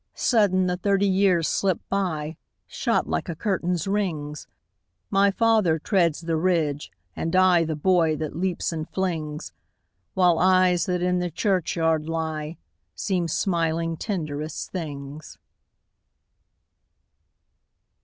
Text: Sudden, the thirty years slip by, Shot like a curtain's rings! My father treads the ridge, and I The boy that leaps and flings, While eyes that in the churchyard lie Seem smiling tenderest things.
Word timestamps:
Sudden, 0.15 0.65
the 0.65 0.77
thirty 0.77 1.07
years 1.07 1.47
slip 1.47 1.79
by, 1.87 2.35
Shot 2.65 3.07
like 3.07 3.29
a 3.29 3.35
curtain's 3.35 3.87
rings! 3.87 4.47
My 5.11 5.29
father 5.29 5.77
treads 5.77 6.21
the 6.21 6.37
ridge, 6.37 6.91
and 7.15 7.35
I 7.35 7.65
The 7.65 7.75
boy 7.75 8.15
that 8.15 8.35
leaps 8.35 8.71
and 8.71 8.89
flings, 8.89 9.53
While 10.15 10.39
eyes 10.39 10.87
that 10.87 11.03
in 11.03 11.19
the 11.19 11.29
churchyard 11.29 12.09
lie 12.09 12.57
Seem 12.95 13.27
smiling 13.27 13.95
tenderest 13.95 14.71
things. 14.71 15.37